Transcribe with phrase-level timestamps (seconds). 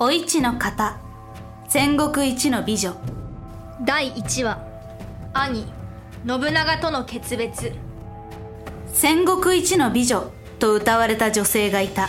[0.00, 0.96] お市の方。
[1.68, 2.94] 戦国一の美女。
[3.84, 4.64] 第1話。
[5.34, 5.66] 兄
[6.24, 7.72] 信長との決別。
[8.92, 10.30] 戦国一の美女。
[10.60, 12.08] と歌われた女性がいた。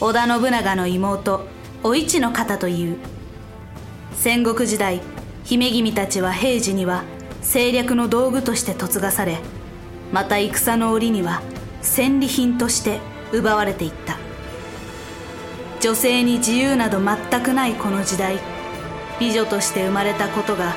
[0.00, 1.46] 織田信長の妹。
[1.84, 2.96] お市の方という。
[4.14, 5.00] 戦国時代
[5.44, 7.04] 姫君たちは平時には
[7.38, 9.38] 政略の道具として嫁がされ
[10.10, 11.40] また戦の折には
[11.82, 12.98] 戦利品として
[13.32, 14.19] 奪われていった
[15.80, 18.38] 女性に自由など全くないこの時代。
[19.18, 20.74] 美女として生まれたことが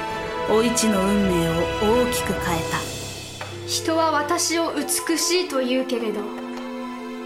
[0.50, 1.54] お市の運命を
[2.06, 2.78] 大きく変えた。
[3.68, 6.22] 人は私を美しいと言うけれど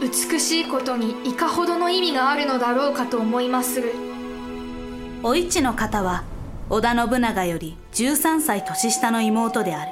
[0.02, 3.94] 美しいことにいかほどの意味があるのだろうかと思いまする。
[5.21, 6.23] お市の方は
[6.70, 9.91] 織田信長より13歳年下の妹である。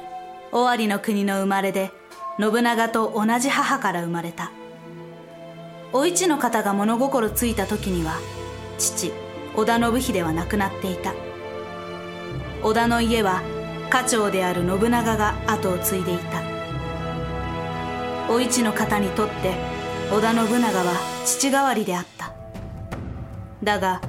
[0.50, 1.92] 尾張の国の生まれで
[2.40, 4.50] 信長と同じ母から生まれた
[5.92, 8.18] お市の方が物心ついた時には
[8.78, 9.12] 父
[9.54, 11.14] 織田信秀は亡くなっていた。
[12.62, 13.42] 織田の家は
[13.88, 16.42] 家長である信長が後を継いでいた。
[18.28, 19.54] お市の方にとって
[20.12, 20.92] 織田信長は
[21.24, 22.34] 父代わりであった。
[23.62, 24.00] だが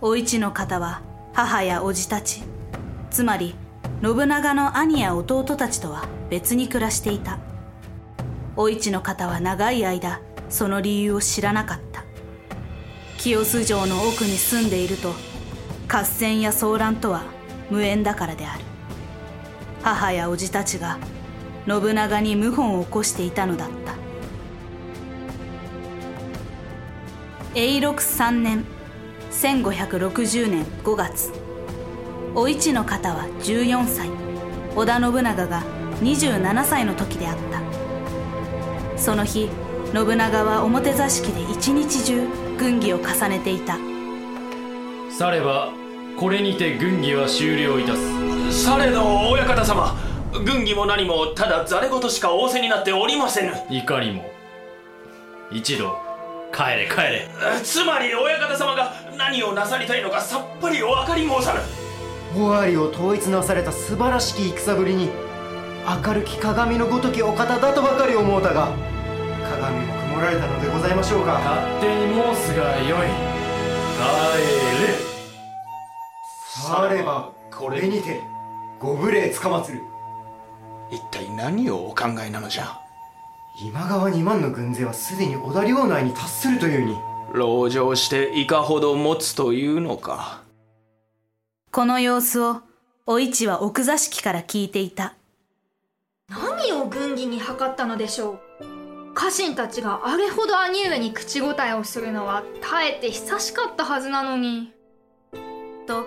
[0.00, 2.42] お市の方は母や叔父たち
[3.10, 3.54] つまり
[4.02, 7.38] 信長の兄や弟たちとは別に暮らしていた。
[8.56, 12.04] お市の方は長い間その理由を知らなかった。
[13.18, 15.12] 清洲城の奥に住んでいると
[15.88, 17.24] 合戦や騒乱とは
[17.70, 18.64] 無縁だからである。
[19.82, 20.98] 母や叔父たちが
[21.66, 23.94] 信長に謀反を起こしていたのだった。
[27.56, 28.64] 永禄3年
[29.32, 31.32] 1560年5月
[32.36, 34.08] お市の方は14歳。
[34.76, 35.62] 織田信長が
[36.00, 37.83] 27歳の時であった。
[38.96, 39.48] その日
[39.92, 42.26] 信長は表座敷で一日中
[42.58, 43.76] 軍議を重ねていた。
[45.10, 45.72] されば
[46.18, 48.64] これにて軍議は終了いたす。
[48.64, 49.96] されど親方様
[50.44, 53.52] 軍議も何もただざれ言しか仰せになっておりませぬ。
[53.70, 54.30] いかにも。
[55.52, 55.96] 一度
[56.52, 57.28] 帰れ帰れ。
[57.62, 61.60] つまり親方様が何をなさりたいのかさっぱりお分かり申さぬ。
[62.42, 65.10] 尾張を統一なされた素晴らしき戦ぶりに
[66.04, 68.72] 明るき鏡のごときお方だとばかり思うたが
[70.14, 71.32] 鏡も曇られたのでございましょうか。
[71.34, 73.00] 勝手に申すがよい。
[73.00, 74.04] 帰
[74.86, 74.94] れ。
[76.46, 78.20] さればこれにて
[78.80, 79.80] ご無礼つかまつる。
[80.90, 82.80] 一体何をお考えなのじゃ。
[83.60, 86.96] 今川2万の軍勢はすでに小田領内に達するというに。
[87.32, 90.42] 籠城していかほど持つというのか。
[91.72, 92.62] この様子を
[93.06, 95.14] お市は奥座敷から聞いていた。
[96.28, 98.73] 何を軍議に図ったのでしょう
[99.14, 104.72] 家臣たちがあれほど兄上に口答えをするのは耐えて久しかったはずなのに。
[105.86, 106.06] と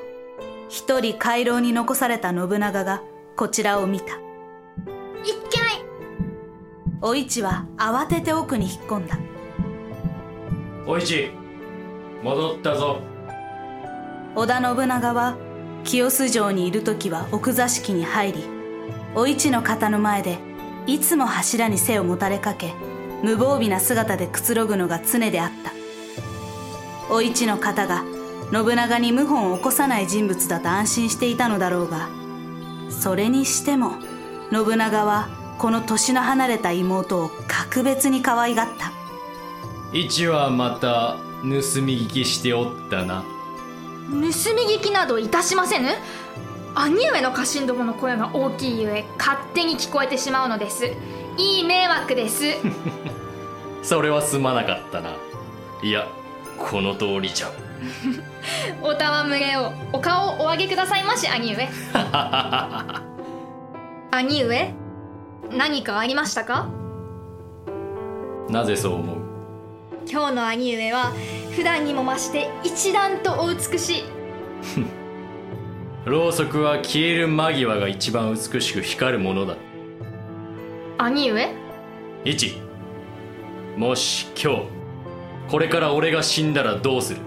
[0.70, 3.02] 一人回廊に残された信長が
[3.38, 4.06] こちらを見た。
[4.06, 4.20] いっ
[5.50, 5.86] けない。
[7.02, 9.18] お市は慌てて奥に引っ込んだ。
[10.86, 11.32] お市
[12.22, 13.00] 戻ったぞ。
[14.36, 15.36] 織田信長は
[15.84, 18.44] 清洲城にいる時は奥座敷に入り
[19.16, 20.38] お市の方の前で
[20.86, 22.74] いつも柱に背をもたれかけ
[23.24, 25.74] 無防備な姿でくつろぐのが常であった。
[27.10, 28.04] お市の方が
[28.52, 32.10] 信長に謀反を起こさない人物だと安心していたのだろうが
[32.90, 33.94] それにしても
[34.52, 38.92] 信長はこの年の離れた妹を格別に可愛がった。
[39.94, 43.24] 一はまた盗み聞きしておったな。
[44.10, 45.90] 盗み聞きなどいたしませぬ。
[46.76, 50.92] 兄上の家臣どもの声が大きいゆえ勝手に聞こえてしまうのです
[51.38, 52.44] いい迷惑です。
[53.84, 55.12] それはすまなかったな。
[55.84, 56.08] いや
[56.58, 57.52] この通りじゃ。
[58.82, 61.68] おたわむれをお顔をお上げくださいまし兄上
[64.12, 64.74] 兄上
[65.52, 66.68] 何かありましたか？
[68.50, 69.18] なぜそう思う？
[70.10, 71.12] 今日の兄上は
[71.56, 74.04] 普段にも増して一段とお美しい。
[76.06, 79.56] ろうそくは消える間際が一番美しく光るものだ
[81.00, 81.54] 兄上
[82.26, 82.56] 一。
[83.78, 84.62] もし今日。
[85.48, 87.20] これから俺が死んだらどうする？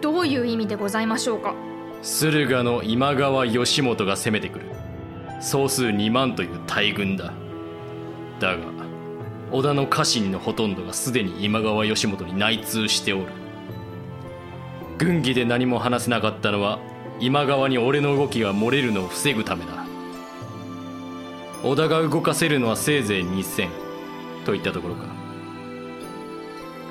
[0.00, 1.52] どういう意味でございましょうか？
[2.02, 4.66] 駿河の今川義元が攻めてくる。
[5.40, 7.32] 総数2万という大軍だ。
[8.38, 8.58] だが
[9.50, 13.32] 織田の家臣のほとんどがすでに今川義元に内通しておる。
[14.96, 16.78] 軍議で何も話せなかったのは
[17.18, 19.81] 今川に俺の動きが漏れるのを防ぐためだ
[21.64, 23.68] 織田が動かせるのはせいぜい2000
[24.44, 25.04] といったところか。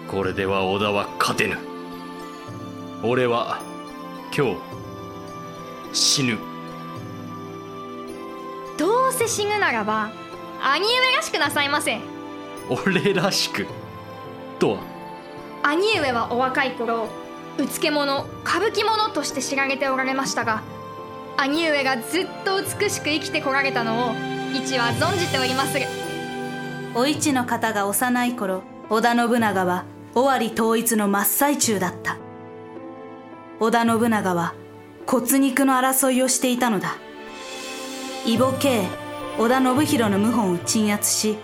[0.10, 1.58] これでは織田は勝てぬ。
[3.04, 3.60] 俺は
[4.36, 4.58] 今日
[5.94, 6.38] 死ぬ。
[8.78, 10.12] どうせ死ぬならば
[10.62, 12.00] 兄上らしくなさいませ。
[12.70, 13.68] 俺らしく。
[14.58, 14.80] とは？
[15.64, 17.08] 兄上はお若い頃
[17.58, 20.64] うつけ者歌舞伎者として知られておられましたが
[21.38, 25.86] 兄上がずっと美しく生きてこられたのを一は存じておりまする
[26.94, 32.18] お市の方が幼い頃織田信長は尾張統一の真っ最中だった。
[33.62, 34.54] 織田信長は
[35.08, 36.98] 骨肉の争いをしていたのだ。
[38.26, 38.88] 異母系
[39.40, 41.38] 織田信弘の謀反を鎮圧し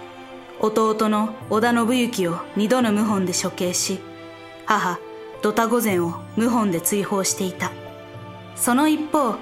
[0.60, 4.00] 弟の織田信行を二度の謀反で処刑し
[4.66, 5.00] 母
[5.42, 7.72] 土田御前を謀反で追放していた。
[8.58, 9.36] その一方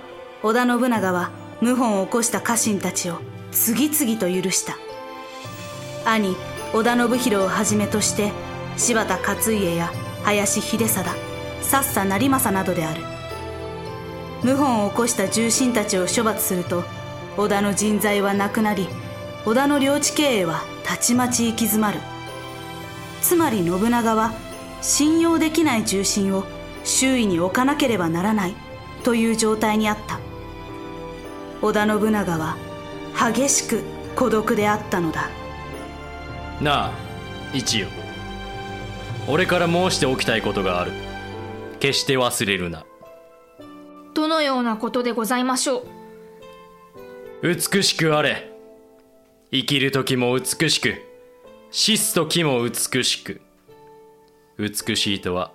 [0.43, 1.31] 織田信長は
[1.61, 3.17] 謀反を起こした家臣たちを
[3.55, 4.77] 次々と許した。
[6.05, 6.35] 兄
[6.73, 8.31] 織田信弘をはじめとして
[8.77, 9.91] 柴田勝家や
[10.23, 11.17] 林秀貞
[11.61, 13.01] さっさ成政などである。
[14.41, 16.83] 謀反を起こした重臣たちを処罰すると
[17.37, 18.87] 織田の人材はなくなり
[19.45, 21.99] 織田の領地経営はたちまち行き詰まる。
[23.21, 24.33] つまり信長は
[24.81, 26.43] 信用できない重臣を
[26.83, 28.55] 周囲に置かなければならない
[29.03, 30.19] という状態にあった。
[31.61, 32.57] 織田信長は
[33.17, 33.81] 激しく
[34.15, 35.29] 孤独であったのだ。
[36.61, 36.91] なあ
[37.53, 37.87] 一よ
[39.27, 40.91] 俺から申しておきたいことがある。
[41.79, 42.85] 決して忘れるな。
[44.13, 45.85] どのようなことでございましょ
[47.41, 47.55] う？
[47.55, 48.51] 美しくあれ。
[49.51, 50.95] 生きる時も美しく
[51.71, 53.41] 死す時も美しく。
[54.57, 55.51] 美しいとは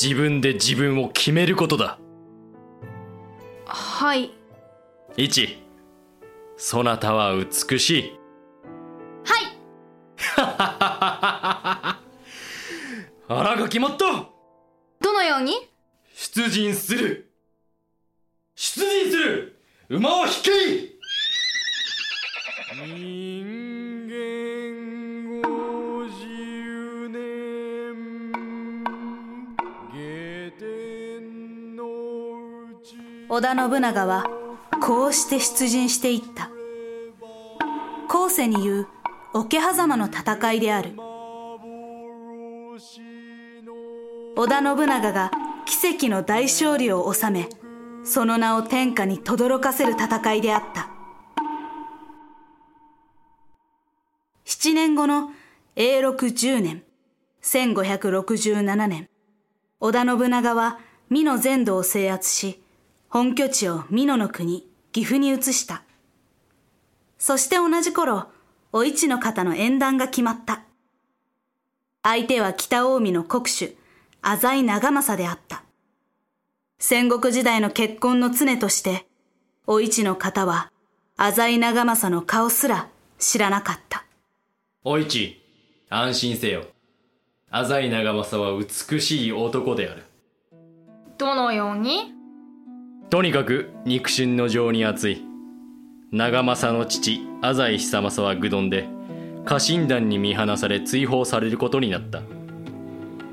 [0.00, 1.98] 自分で自分を決めることだ。
[3.66, 4.30] はい。
[5.16, 5.58] 一
[6.60, 8.18] そなたは美しい。
[9.24, 9.44] はい。
[13.28, 14.04] あらが決まった。
[15.00, 15.54] どのように？
[16.14, 17.30] 出陣する。
[18.56, 19.62] 出陣する。
[19.88, 20.50] 馬を引け
[22.74, 24.12] 人間
[25.48, 28.82] 50年
[29.90, 32.96] 下天のうち
[33.30, 34.24] 織田信長は
[34.82, 36.37] こうして出陣していった
[38.08, 38.88] 後世に言う
[39.34, 40.94] 桶狭間の戦いである。
[44.36, 45.30] 織田信長が
[45.66, 47.48] 奇跡の大勝利を収め
[48.04, 50.88] その名を天下に轟かせる戦いであった。
[54.46, 55.30] 7年後の
[55.76, 56.82] 永禄10年
[57.42, 59.08] 1567年
[59.80, 60.78] 織田信長は
[61.10, 62.62] 美濃全土を制圧し
[63.08, 65.82] 本拠地を美濃の国岐阜に移した。
[67.18, 68.28] そして同じ頃
[68.72, 70.62] お市の方の縁談が決まった。
[72.02, 73.76] 相手は北近江の国主
[74.22, 75.62] 浅井長政であった。
[76.78, 79.06] 戦国時代の結婚の常として
[79.66, 80.70] お市の方は
[81.16, 82.88] 浅井長政の顔すら
[83.18, 84.04] 知らなかった。
[84.84, 85.42] お市
[85.90, 86.66] 安心せよ。
[87.50, 90.04] 浅井長政は美しい男である。
[91.18, 92.14] どのように？
[93.10, 95.24] とにかく肉親の情に熱い
[96.10, 98.88] 長政の父浅井久政は愚鈍で
[99.44, 102.22] 家臣団に見放され追放されることになった。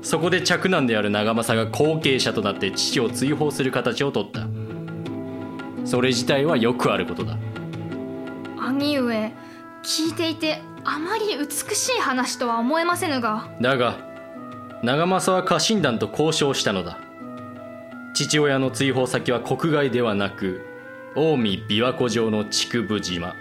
[0.02, 4.46] そこで嫡男である長政が後継者となって父を追放する形をとった。
[5.86, 7.38] それ自体はよくあることだ。
[8.58, 9.32] 兄上
[9.82, 13.48] 聞いていてあまり美しい話とは思えませぬが。
[13.58, 13.96] だが
[14.82, 16.98] 長政は家臣団と交渉したのだ。
[18.12, 20.75] 父親の追放先は国外ではなく
[21.16, 23.34] 近江琵琶湖上の竹生島。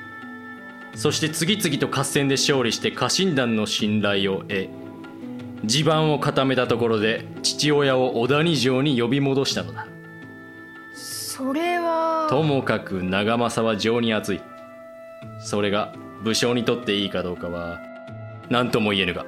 [0.95, 4.69] そして次々と合戦で勝利して家臣団の信頼を得
[5.65, 9.87] 地盤を固めたところで父親を小谷城に呼び戻したのだ。
[10.93, 12.27] それは。
[12.29, 14.41] ともかく長政は情に熱い。
[15.39, 17.81] それが武将にとっていいかどうかは
[18.49, 19.25] 何とも言えぬが。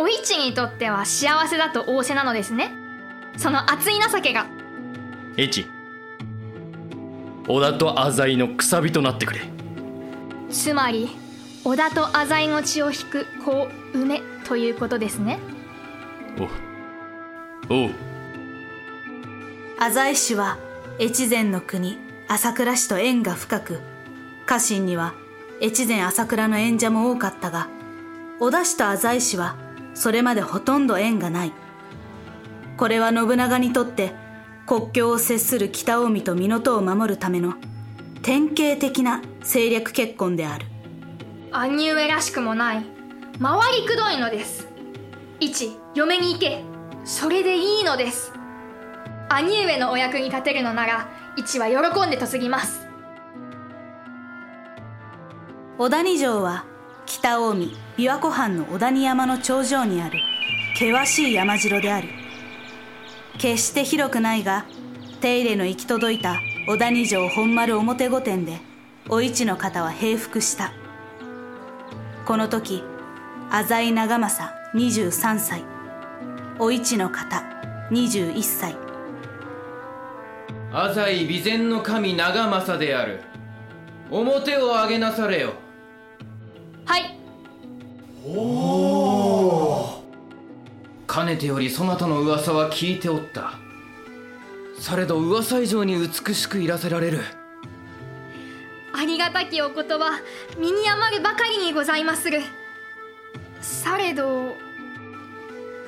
[0.00, 2.72] お市にとっては幸せだと仰せなのですね。
[3.36, 4.48] その熱い情けが。
[5.36, 5.64] 一
[7.52, 9.40] 織田と浅井のくさびとなってくれ。
[10.50, 11.08] つまり
[11.64, 15.40] 織田と浅井の血を引く子梅ということですね。
[17.68, 17.90] おおう。
[19.80, 20.58] 浅井氏は
[21.00, 23.80] 越前の国朝倉氏と縁が深く
[24.46, 25.14] 家臣には
[25.60, 27.68] 越前朝倉の縁者も多かったが
[28.38, 29.56] 織田氏と浅井氏は
[29.94, 31.52] それまでほとんど縁がない。
[32.76, 34.12] これは信長にとって
[34.70, 37.54] 国境を接する北近江と港を守るための
[38.22, 40.66] 典型的な政略結婚である。
[41.50, 42.84] 兄上らしくもない。
[43.42, 44.68] 回りくどいのです。
[45.40, 46.62] 一嫁に行け。
[47.04, 48.32] それでいいのです。
[49.28, 52.86] 兄上のお役に立てるのなら一は喜んで嫁ぎます。
[55.78, 56.64] 小谷城は
[57.06, 60.20] 北近江琵琶湖畔の小谷山の頂上にある
[60.74, 62.19] 険しい山城である
[63.40, 64.66] 決して広くないが
[65.22, 66.36] 手入れの行き届いた
[66.68, 68.60] 小谷城本丸表御殿で
[69.08, 70.74] お市の方は平服した。
[72.26, 72.84] この時
[73.50, 75.64] 浅井長政23歳
[76.58, 77.42] お市の方
[77.90, 78.76] 21歳。
[80.70, 83.22] 浅井備前の神長政である。
[84.10, 85.54] 表を上げなされよ。
[86.84, 87.18] はい
[91.10, 93.54] かねてよりそなたの噂は聞いておった。
[94.78, 97.22] されど噂以上に美しくいらせられる。
[98.92, 100.20] ありがたきお言葉
[100.56, 102.42] 身に余るばかりにございまする。
[103.60, 104.54] されど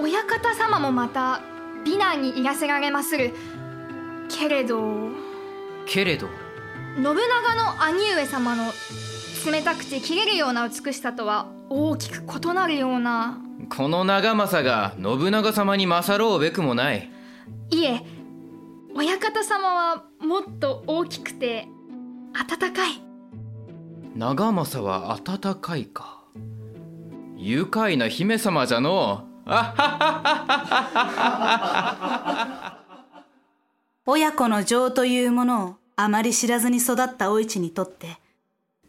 [0.01, 1.41] 親方様もまた
[1.85, 3.33] 美男にいらせられまする。
[4.29, 5.11] けれど。
[5.87, 6.27] けれど。
[6.97, 8.73] 信長の兄上様の
[9.47, 13.39] 冷たくて切れるような美しさとは大きく異なるような
[13.69, 17.11] この長政が信長様に勝ろうべくもない。
[17.71, 18.03] いえ
[18.95, 21.67] 親方様はもっと大きくて
[22.35, 23.03] 温かい。
[24.15, 26.23] 長政は温かいか。
[27.37, 29.33] 愉快な姫様じゃのう。
[34.07, 38.19] 親子の情というものをあまり知らずに育ったお市にとって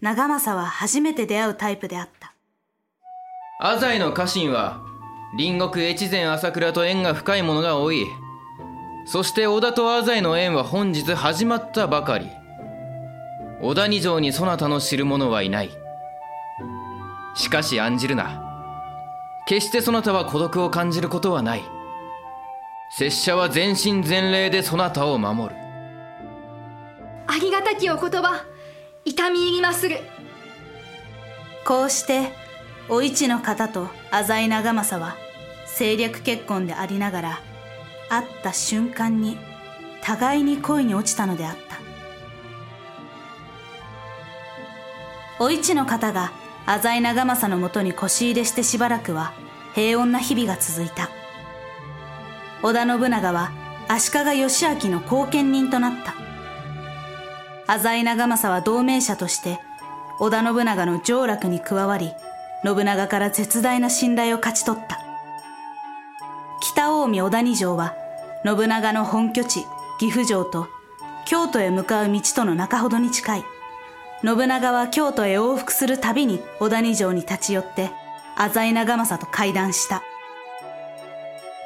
[0.01, 2.32] 長政は初めて出会うタイプであった
[3.65, 4.81] 浅井の家臣は
[5.37, 8.05] 隣国越前朝倉と縁が深い者が多い。
[9.05, 12.29] そして織田と浅井の縁は本日始まったばかり。
[13.61, 15.69] 小谷城にそなたの知る者はいない。
[17.35, 18.43] しかし案じるな。
[19.47, 21.63] 決してそなたは孤独を感じることはない。
[22.97, 25.61] 拙者は全身全霊でそなたを守る。
[27.27, 28.43] ありがたきお言葉。
[29.05, 29.99] 痛み入りまする。
[31.63, 32.42] こうして
[32.89, 35.17] お市の方と浅井長政は
[35.65, 37.39] 政略結婚でありながら
[38.09, 39.37] 会った瞬間に
[40.01, 41.79] 互いに恋に落ちたのであった。
[45.39, 46.31] お市の方が
[46.65, 49.33] 浅井長政のもとに腰入れしてしばらくは
[49.73, 51.09] 平穏な日々が続いた。
[52.61, 53.51] 織田信長は
[53.87, 56.13] 足利義昭の後見人となった。
[57.73, 59.59] 浅井長政は同盟者として
[60.19, 62.11] 織田信長の上洛に加わり
[62.65, 64.99] 信長から絶大な信頼を勝ち取った。
[66.61, 67.93] 北近江小谷城は
[68.45, 69.65] 信長の本拠地
[69.99, 70.67] 岐阜城と
[71.25, 73.43] 京都へ向かう道との中ほどに近い。
[74.23, 77.91] 信長は京都へ往復するたびに小谷城に立ち寄って
[78.37, 80.01] 浅井長政と会談した。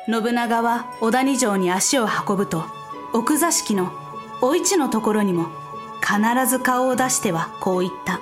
[0.08, 2.66] 信長は小谷城に足を運ぶと
[3.14, 3.92] 奥座敷の
[4.42, 5.48] お市のところにも
[6.02, 8.20] 必ず顔を出してはこう言った。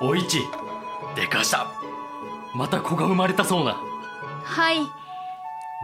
[0.00, 0.40] お市
[1.14, 1.75] でかした。
[2.56, 3.76] また子が生まれたそうな。
[4.42, 4.78] はい。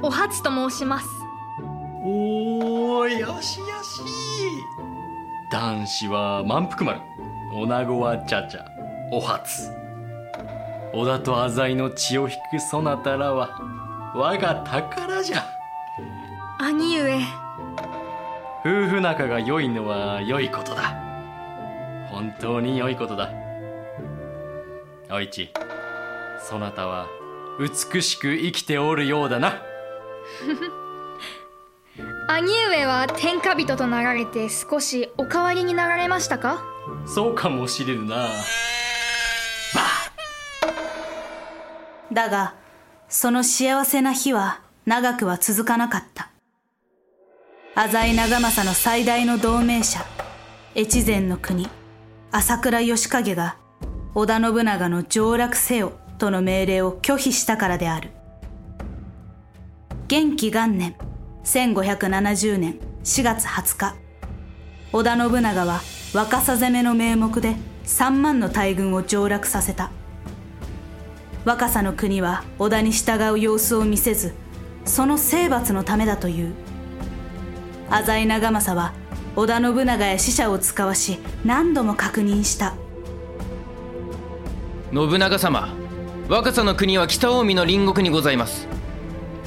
[0.03, 1.07] お初と申します。
[2.03, 4.01] おーよしよし。
[5.51, 7.01] 男子は満腹丸。
[7.53, 8.65] 女子はちゃちゃ。
[9.11, 9.71] お初。
[10.95, 13.51] 織田と浅井の血を引くそなたらは
[14.17, 15.45] 我が宝じゃ。
[16.59, 17.21] 兄上。
[18.65, 20.95] 夫婦仲が良いのは良いことだ。
[22.11, 23.31] 本当に良いことだ。
[25.11, 25.53] お市
[26.49, 27.09] そなたは
[27.59, 29.63] 美しく生きておるようだな。
[32.29, 36.63] 兄上は天下人となられて少しお変わりになられましたか？
[37.07, 38.29] そうかもしれぬな。
[42.13, 42.55] だが
[43.09, 46.31] その幸せな日は長くは続かなかった。
[47.75, 50.05] 浅井長政の最大の同盟者
[50.77, 51.69] 越前の国
[52.31, 53.57] 朝倉義景が
[54.15, 55.93] 織田信長の上洛せよ
[56.23, 58.11] との命令を拒否したからである。
[60.07, 60.95] 元紀元年
[61.43, 63.97] 1570年4月20日。
[64.93, 65.81] 織田信長は
[66.15, 69.91] 若狭攻めの名目で3万の大軍を上洛させた。
[71.45, 74.33] 若狭の国は織田に従う様子を見せず
[74.85, 76.55] その征伐のためだという。
[77.91, 78.93] 浅井長政は
[79.35, 82.75] 織田信長や使者を使わし何度も確認した。
[84.93, 85.82] 信長様
[86.29, 88.69] 若狭の国は北近江の隣国にございます。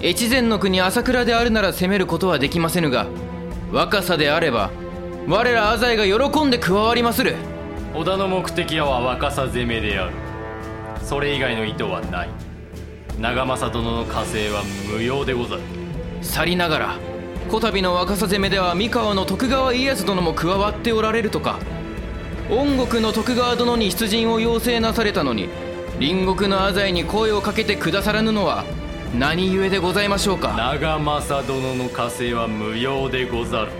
[0.01, 3.07] 越前の国朝倉であるなら攻めることはできませぬが
[3.71, 4.69] 若狭であれば
[5.25, 7.35] 我ら浅井が喜んで加わりまする。
[7.95, 10.13] 織田の目的は若狭攻めである。
[11.01, 12.29] それ以外の意図はない。
[13.19, 14.61] 長政殿の加勢は
[14.93, 15.61] 無用でござる。
[16.21, 16.95] 去りながら
[17.49, 21.57] こたびの若狭攻めでは三河の徳川家康殿も加わっておられるとか。
[22.47, 25.49] 恩国の徳川殿に出陣を要請なされたのに
[25.99, 28.65] 隣国の浅井に声をかけてくださらぬのは
[29.17, 30.53] 何故でございましょうか？
[30.57, 33.71] 長政殿の加勢は無用でござる。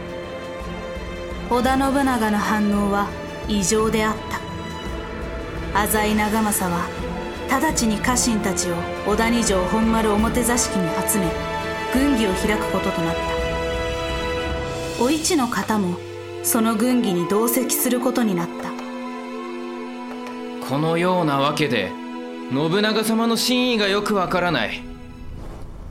[1.50, 3.10] 織田信長の反応は
[3.50, 4.15] 異常であっ
[5.74, 5.81] た。
[5.84, 6.88] 浅井長政は
[7.50, 11.29] 直ちに家臣たちを織田二条本丸表座敷に集め
[11.93, 13.15] 軍議を開くこととなっ
[14.98, 15.03] た。
[15.03, 15.98] お市の方も
[16.43, 18.74] その軍議に同席することになった。
[20.69, 21.91] このようなわけで
[22.52, 24.82] 信長様の真意がよくわからない。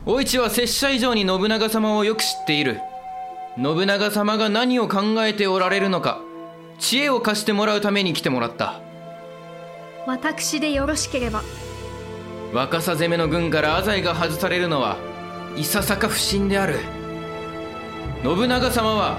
[0.06, 2.80] お市は拙者以上に信長様をよく知っている。
[3.56, 6.20] 信長様が何を考えておられるのか
[6.78, 8.80] 知恵を貸してもらうために来てもらった。
[10.06, 11.42] 私でよろしければ。
[12.52, 14.96] 若狭攻めの軍から浅井が外されるのは
[15.56, 16.78] いささか不審である。
[18.23, 19.18] 信長様は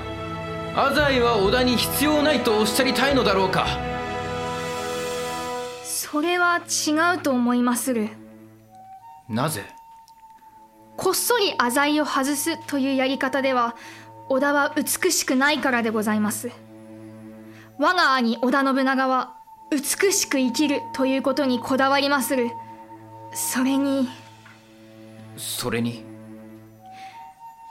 [0.75, 3.94] 浅井は織田に必要ないとおっしゃりたいのだろうか
[6.11, 8.09] それは違うと思いまする。
[9.27, 9.63] なぜ？
[10.97, 13.75] こっそり浅井を外すというやり方では
[14.29, 16.51] 織田は美しくないからでございます。
[17.79, 19.33] 我が兄織田信長は
[19.71, 22.51] 美しく生きるということにこだわりまする。
[23.33, 24.07] それに
[25.37, 26.05] それに？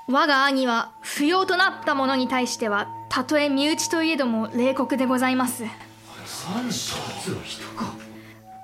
[0.08, 5.64] 我が兄は不要となったものに対してはたとえ身内といえども冷酷でございます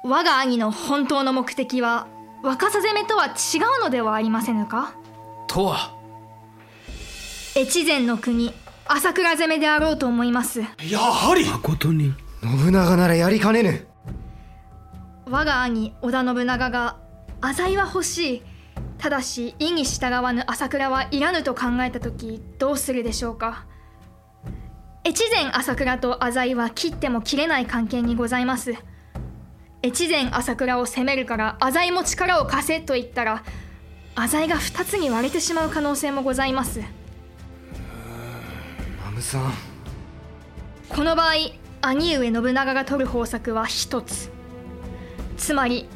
[0.02, 2.06] 我が兄の本当の目的は
[2.42, 3.30] 若狭攻めとは違
[3.80, 4.94] うのではありませぬか？
[5.46, 5.94] とは。
[7.54, 8.54] 越前の国
[8.86, 10.60] 朝倉攻めであろうと思います。
[10.60, 10.66] や
[10.98, 11.44] はり。
[11.44, 12.14] 誠に。
[12.42, 13.86] 信長ならやりかねぬ。
[15.26, 16.96] 我が兄織田信長が
[17.42, 18.42] 浅井は欲しい。
[18.96, 23.66] ただし意に従わぬ朝倉はいらぬと考えた時どうするでしょうか？
[25.04, 28.74] 越前朝倉と浅井は切っても切れない関係にございます
[29.82, 33.42] 越前朝倉を攻めるから浅井も力を貸せと言ったら
[34.14, 36.80] 浅井が2つに割れてしまう可能性もございます。
[39.02, 39.52] マムさん。
[40.88, 41.34] この場合
[41.80, 44.30] 兄上信長が取る方策は一つ。
[45.38, 45.88] つまり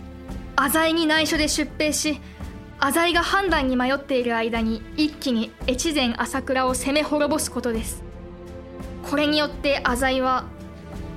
[0.57, 2.21] 浅井に内緒で出兵し
[2.79, 8.03] 浅井が判断に迷っている間に一気に越前朝倉を攻め滅ぼすことです。
[9.11, 10.47] これによって浅井は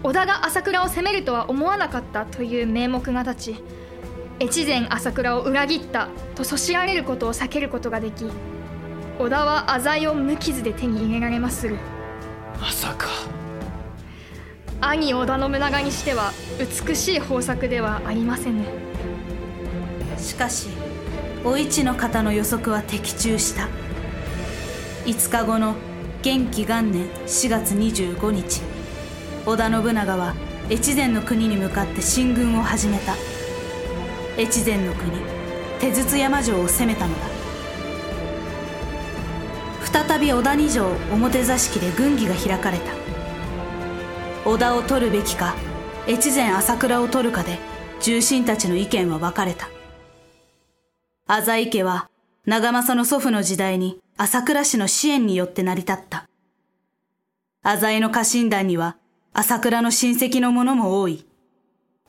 [0.03, 3.63] 織田が朝倉を攻めるとは思わなかったという名目が立ち
[4.39, 8.25] 越前朝倉を裏切ったとそしられることを避けることができ
[9.19, 11.75] 織田は浅井を無傷で手に入れられまする。
[12.59, 13.07] まさか。
[14.79, 18.63] 兄織田信長にしては美しい方策ではありませぬ
[20.19, 20.69] しかし
[21.43, 23.67] お市の方の予測は的中した。
[25.05, 25.73] 5日後の
[26.21, 28.61] 元亀元年4月25日
[29.47, 30.35] 織田信長は
[30.69, 33.15] 越前の国に向かって進軍を始めた。
[34.37, 35.09] 越前の国
[35.79, 37.27] 手筒山城を攻めたのだ。
[39.85, 42.91] 再び織田二条表座敷で軍議が開かれた。
[44.43, 45.55] 織田を取るべきか
[46.09, 47.57] 越前朝倉を取るかで
[48.01, 49.69] 重臣たちの意見は分かれた。
[51.25, 52.09] 浅井家は
[52.45, 56.27] 長政の祖父の時代に朝倉氏の支援によって成り立った。
[57.63, 58.97] 浅井の家臣団には
[59.39, 61.23] 朝倉の親戚の者も多い。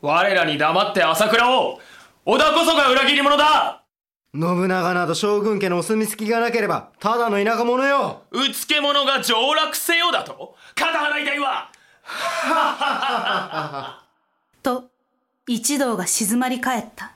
[0.00, 1.78] 我らに黙って朝倉を
[2.24, 3.84] 織田こそが裏切り者だ。
[4.32, 8.22] 信長など将軍家のお墨付きがなければただの田舎者よ。
[8.30, 11.70] うつけ者が上洛せよだと肩払いたいわ。
[14.62, 14.88] と
[15.46, 17.12] 一同が静まり返った。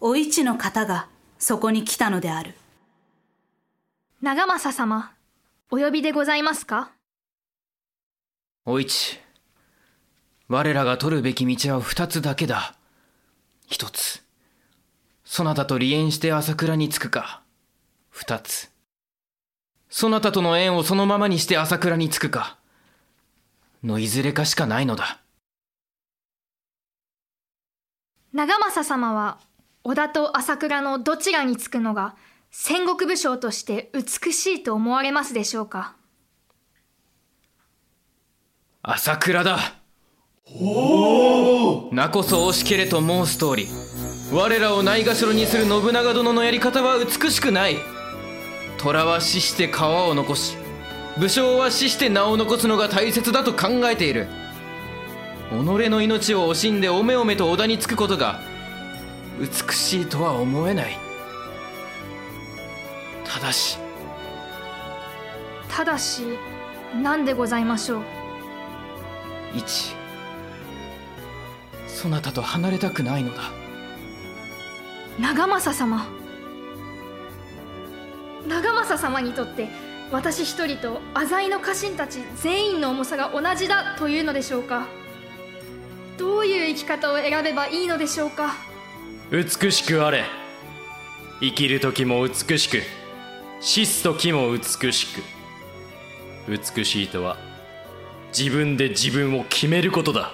[0.00, 1.06] お市の方が
[1.38, 2.56] そこに来たのである。
[4.20, 5.12] 長政様
[5.70, 6.90] お呼びでございますか？
[8.66, 9.20] お市
[10.48, 12.74] 我らが取るべき道は二つだけだ。
[13.66, 14.22] 一つ
[15.22, 17.42] そなたと離縁して朝倉に着くか。
[18.08, 18.70] 二つ
[19.90, 22.56] そなたとの縁をそのままにして朝倉に着くか。
[23.82, 25.20] のいずれかしかないのだ。
[28.32, 29.40] 長政様は
[29.84, 32.16] 織田と朝倉のどちらにつくのが
[32.50, 35.96] 戦国武将として美しいと思われますでしょうか？
[38.86, 39.58] 朝倉だ。
[41.90, 43.66] なこそ惜しけれと申す通り
[44.30, 47.76] 我らをないがしろにする信長殿のやり方は美しくない。
[48.76, 50.58] 虎は死して皮を残し
[51.18, 54.26] 武将は死して名を残すのが大切だと考えている。
[55.50, 55.54] 己
[55.88, 58.38] の命を惜しんでおめおめと織田につくことが
[59.40, 60.98] 美しいとは思えない。
[63.24, 63.78] ただし。
[65.70, 66.38] ただし
[67.02, 68.23] 何でございましょう？
[69.56, 69.94] 一。
[71.86, 73.42] そなたと離れたくないのだ。
[75.18, 76.06] 長政様。
[78.48, 79.68] 長政様にとって
[80.10, 84.86] 私一人と浅井の家臣たち全員の重さが同じだというのでしょうか。
[86.18, 88.54] どういう生き方を選べばいいのでしょうか。
[89.30, 90.24] 美しくあれ。
[91.40, 92.82] 生きる時も美しく
[93.60, 95.22] 死す時も美しく。
[96.48, 97.53] 美しいとは
[98.36, 100.32] 自分で自分を決めることだ。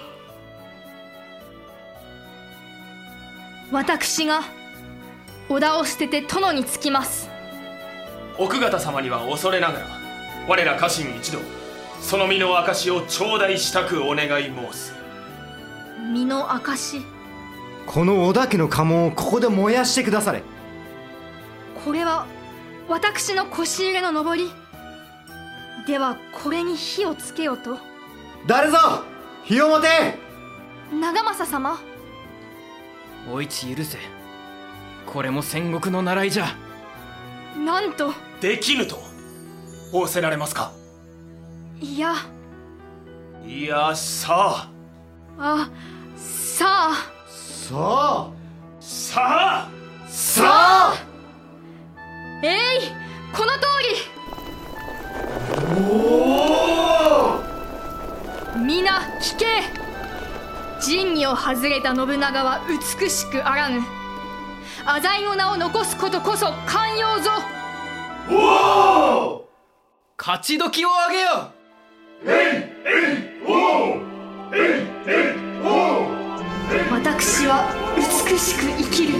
[3.71, 4.41] 私が
[5.47, 7.29] 織田を捨てて殿につきます。
[8.39, 9.85] 奥方様には恐れながら
[10.47, 11.37] 我ら家臣一同
[12.01, 14.95] その身の証を頂戴したくお願い申す。
[16.11, 17.01] 身の証
[17.85, 20.41] この織田家の家紋をここで燃やしてくだされ。
[21.85, 22.25] これは
[22.89, 24.51] 私の腰入れの上り。
[25.85, 27.90] ではこれに火をつけよと
[28.47, 28.77] 誰ぞ？
[29.43, 29.87] 火を持て。
[30.91, 31.79] 長政様。
[33.31, 33.97] お市許せ。
[35.05, 36.47] これも戦国の習いじゃ。
[37.57, 38.13] なんと。
[38.39, 38.97] できぬと。
[39.93, 40.71] 仰せられますか？
[41.79, 42.15] いや。
[43.45, 44.69] いやさあ。
[45.37, 45.69] あ
[46.15, 46.95] さあ。
[47.27, 48.31] さあ。
[48.79, 49.69] さあ。
[50.07, 50.95] さあ。
[52.43, 52.57] えい
[53.35, 53.59] この通
[55.77, 56.40] り
[58.61, 59.45] 皆聞け。
[60.79, 62.61] 仁義を外れた信長は
[62.99, 63.81] 美しくあらぬ。
[64.85, 67.31] 浅井の名を残すことこそ寛容ぞ。
[70.17, 71.51] 勝ち時をあげよ。
[76.91, 79.15] 私は美しく生きる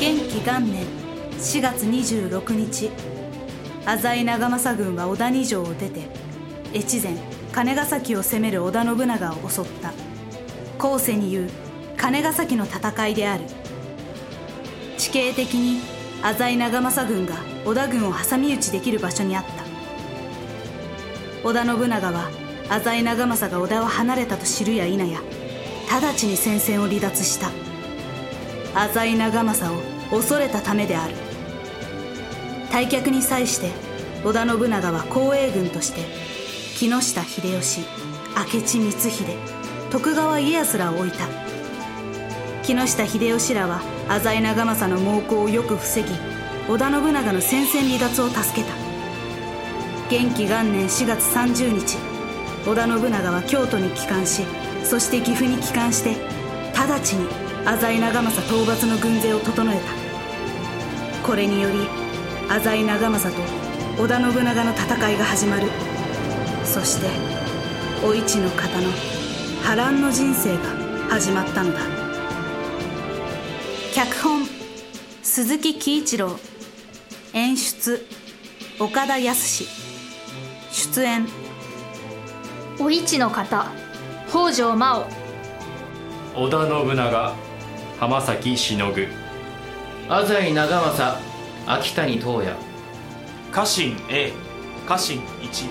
[0.00, 0.86] 元紀元年
[1.38, 2.90] 4月26日
[3.84, 6.06] 浅井長政軍は小谷城を出て
[6.74, 7.16] 越前
[7.52, 9.92] 金ヶ崎を攻める織田信長を襲った。
[10.78, 11.50] 後世に言う
[11.96, 13.44] 金ヶ崎の戦いである。
[14.96, 15.80] 地形的に
[16.22, 19.64] 浅井長政軍が織田軍を挟み撃ちできる場所にあった。
[21.46, 22.30] 織田信長は
[22.68, 25.20] 浅井長政が織田を離れたと知るや否や
[25.90, 27.50] 直ちに戦線を離脱した。
[28.74, 29.82] 浅井長政を
[30.16, 31.14] 恐れたためである。
[32.72, 33.70] 退却に際して
[34.24, 36.00] 織田信長は後衛軍として
[36.78, 37.82] 木下秀吉
[38.34, 39.24] 明智光秀
[39.90, 41.28] 徳川家康らを置いた。
[42.62, 46.08] 木下秀吉らは浅井長政の猛攻をよく防ぎ
[46.66, 48.74] 織田信長の戦線離脱を助けた。
[50.08, 51.98] 元紀元年4月30日
[52.66, 54.44] 織田信長は京都に帰還し
[54.82, 56.16] そして岐阜に帰還して
[56.74, 57.28] 直ちに
[57.66, 61.28] 浅井長政討伐の軍勢を整えた。
[61.28, 62.01] これにより
[62.54, 65.68] 浅井長政と織田信長の戦いが始まる。
[66.66, 67.06] そして
[68.04, 68.90] お市の方の
[69.64, 70.58] 波乱の人生が
[71.08, 71.80] 始まったのだ。
[73.94, 74.46] 脚本
[75.22, 76.38] 鈴木喜一郎。
[77.32, 78.06] 演出
[78.78, 79.64] 岡田康
[80.70, 81.26] 出演
[82.78, 83.64] お市の方
[84.28, 85.06] 北条真央。
[86.36, 87.34] 織田信長
[87.98, 88.92] 浜崎忍
[90.10, 91.31] 浅井長政
[91.66, 92.52] 秋谷東也。
[93.52, 94.32] 家臣 A
[94.88, 95.68] 家臣1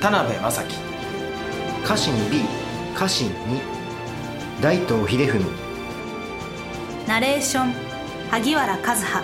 [0.00, 0.76] 田辺正樹。
[1.84, 2.44] 家臣 B
[2.94, 3.32] 家臣2
[4.62, 5.44] 大東秀文。
[7.06, 7.74] ナレーション
[8.30, 9.22] 萩原和葉。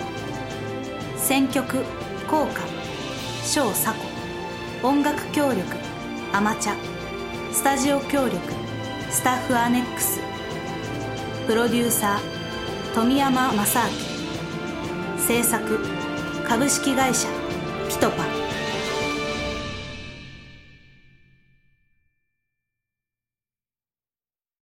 [1.17, 1.83] 選曲
[2.29, 2.61] 効果
[3.43, 5.63] 小佐子音楽協力
[6.31, 6.75] アマチャ。
[7.51, 8.37] スタジオ協力
[9.09, 10.19] スタッフアネックス。
[11.47, 14.16] プロデューサー富山正明
[15.27, 15.59] 制作
[16.45, 17.27] 株式会社
[17.89, 18.36] ピトパ。